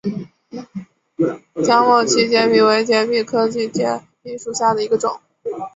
[1.63, 5.21] 江某畸节蜱为节蜱科畸节蜱属下的一个种。